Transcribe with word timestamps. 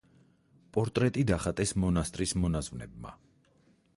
პორტრეტი 0.77 1.25
დახატეს 1.31 1.75
მონასტრის 1.83 2.35
მონაზვნებმა. 2.45 3.13